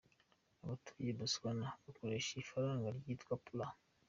Abatuye 0.63 1.11
Botswana 1.19 1.67
bakoresha 1.83 2.31
ifaranga 2.43 2.87
ryitwa 2.97 3.33
“pula”. 3.45 3.67